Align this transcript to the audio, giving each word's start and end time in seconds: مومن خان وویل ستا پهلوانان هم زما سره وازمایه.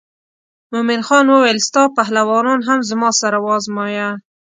مومن 0.71 1.01
خان 1.07 1.25
وویل 1.29 1.59
ستا 1.67 1.83
پهلوانان 1.97 2.59
هم 2.67 2.79
زما 2.89 3.09
سره 3.21 3.37
وازمایه. 3.47 4.09